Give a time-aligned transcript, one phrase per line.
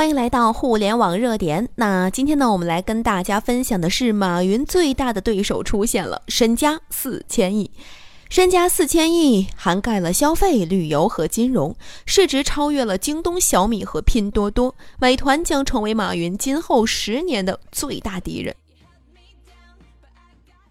[0.00, 1.68] 欢迎来到互联网热点。
[1.74, 7.70] 那今天呢，我们来跟大家分享的是，马云最大的对手出现了，身家四千亿。
[8.30, 11.76] 身家四千亿，涵盖了消费、旅游和金融，
[12.06, 14.74] 市值超越了京东、小米和拼多多。
[14.98, 18.56] 美团将成为马云今后十年的最大敌人。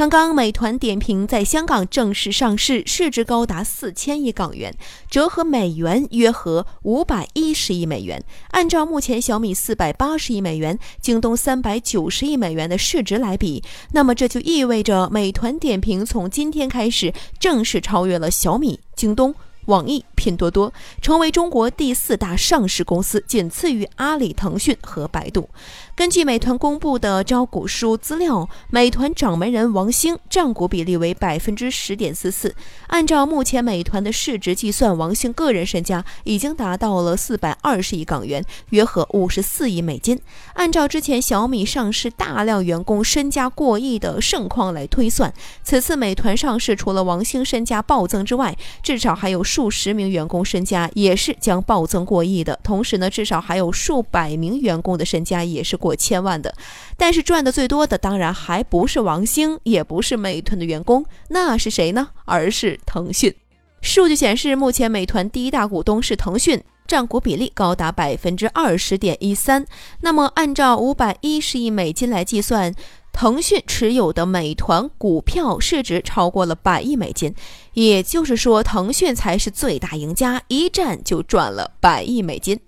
[0.00, 4.74] 刚刚，美团点评在香港正式上市，市值高达四千亿港元，
[5.10, 8.24] 折合美元约合五百一十亿美元。
[8.52, 13.62] 按照目前小米四百八十亿美元、京东三百九十亿美元的市值来比，
[13.92, 19.34] 那么这就意味着美团点评从今天开始正式超越了小米、京东。
[19.66, 25.48] 网易、拼多多成为中国第四大上市公司，仅次于阿里、腾讯和百度。
[25.94, 32.54] 根据美团公布的招股书资料，美团掌门人王兴占股比例为百分之十点四四。
[32.86, 40.18] 按照目前美团的市值计算，王兴个人身家已经达到了四百二十亿港元，约合五十四亿美金。
[40.54, 45.32] 按照之前小米上市大量员工身家过亿的盛况来推算，
[45.62, 49.70] 此次美团上市，除了王兴身家暴增之外，至少还有数。
[49.70, 56.54] 十名员工身家也是将暴增过亿的，同时呢，至少还有数百名员工的身家也是过千万的。
[56.98, 62.08] 但是赚的最多的当然还不是王兴，也不是美团的员工，那是谁呢？
[62.26, 63.34] 而是腾讯。
[63.80, 69.64] 数据显示，目前美团第一大股东是腾讯，占股比例高达百分之二十点一三。
[70.02, 72.74] 那么按照五百一十亿美金来计算。
[73.12, 77.34] 腾讯持有的美团股票市值超过了百亿美金，
[77.74, 82.60] 也就是说，腾讯才是最大赢家，一战就赚了百亿美金。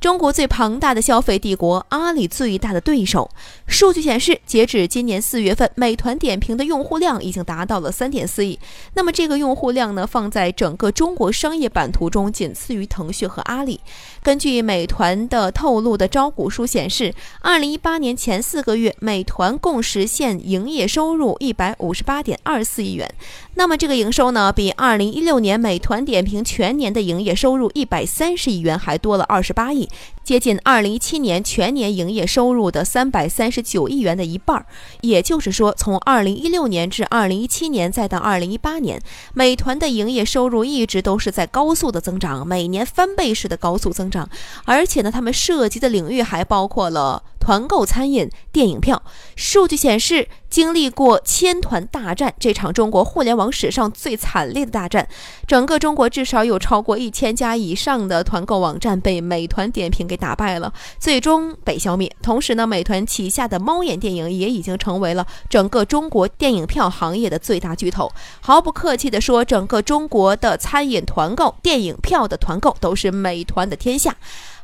[0.00, 3.30] 中国最庞大的消费帝国阿里最大的对手。
[3.66, 8.58] 数据显示，截止今年四月份，美团点评的用户量已经达到了三点四亿。
[8.94, 13.80] 那么这个用户量呢，放在整个中国商业版图中，仅次于腾讯和阿里。
[14.22, 23.12] 根据美团的透露的招股书显示，二零一八年前四个月，美团共实现营业收入一百五十八点二四亿元。
[23.54, 29.88] 那么这个营收呢，比二零一六年美团点评全年的营业收入一百三十亿元还多了二十八亿。
[30.22, 34.66] 接近二零一七年全年营业收入的三百三十九亿元的一半儿，
[35.02, 39.00] 也就是说，从二零一六年至二零一七年，再到二零一八年，
[39.34, 44.28] 美团的营业收入一直都是在高速的增长，每年翻倍式的高速增长，
[44.64, 47.22] 而且呢，他们涉及的领域还包括了。
[47.44, 49.02] 团购餐饮、电影票，
[49.36, 55.06] 数据显示，经历过千团大战这场中国互联网史上最惨烈的大战，
[55.46, 62.10] 整个中国至少有超过一千家以上的团购网站被美团点评给打败了，最终被消灭。
[62.22, 68.10] 同时呢，美团旗下的猫眼电影也已经成为了整个中国电影票行业的最大巨头。
[68.40, 74.16] 毫不客气地说，整个中国的餐饮团购、电影票的团购都是美团的天下。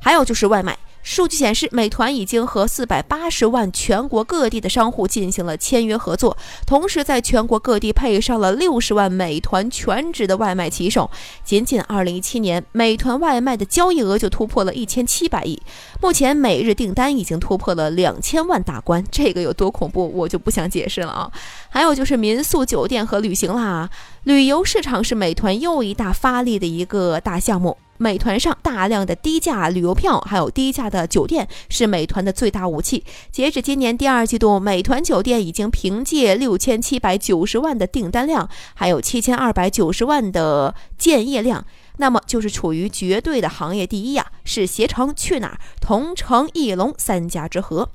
[0.02, 0.78] 还有就是外卖。
[1.02, 11.10] 数据显示，美团已经和四百八十万全国各地的商户进行了签约合作，同时在全国各地配上了六十万美团全职的外卖骑手。
[11.42, 15.60] 仅仅二零一七年，美团外卖的交易额就突破了一千七百亿，
[16.00, 19.04] 目前每日订单已经突破了两千万大关。
[19.10, 21.32] 这个有多恐怖，我就不想解释了啊！
[21.70, 23.88] 还有就是民宿、酒店和旅行啦，
[24.24, 27.76] 旅游市场是美团又一大发力的一个大项目。
[28.02, 33.04] 美团上大量的低价旅游票，还有低价的酒店，是美团的最大武器。
[33.30, 41.66] 截止今年第二季度，美团酒店已经凭借六千七百九十万的订单量，还有七千二百九十万的建业量，
[41.98, 44.32] 那么就是处于绝对的行业第一呀！
[44.44, 47.90] 是携程、去哪儿、同城、艺龙三家之和。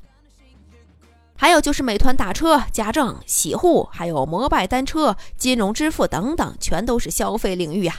[1.36, 7.96] 还有就是美团打车、家政、洗护，还有摩拜单车、金融支付等等，全都是消费领域呀。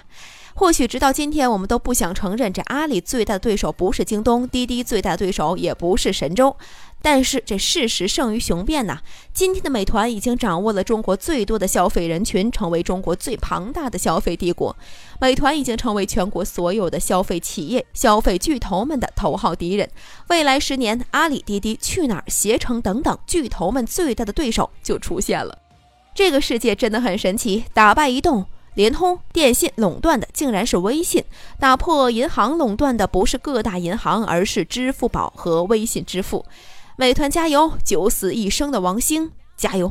[0.58, 6.56] 或许直到今天，我们都不想承认，这阿里最大的对手不是京东，滴滴最大的对手也不是神州。
[7.02, 9.00] 但是这事实胜于雄辩呐！
[9.34, 14.74] 今天的美团已经掌握了中国最多的消费人群，成为中国最庞大的消费帝国。
[15.20, 19.88] 美团已经成为全国所有的消费企业、消费巨头们的头号敌人。
[20.28, 25.58] 未来十年，阿里、滴滴、去哪儿、携程等等巨头们最大的对手就出现了。
[26.14, 28.46] 这个世界真的很神奇，打败移动。
[28.76, 31.24] 联通、电信垄断的竟然是微信，
[31.58, 36.44] 打破银行垄断的不是各大银行，而是支付宝和微信支付。
[36.96, 39.90] 美团加油，九死一生的王兴加油！